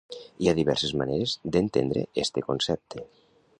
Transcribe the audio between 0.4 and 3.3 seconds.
Hi ha diverses maneres d'entendre este concepte.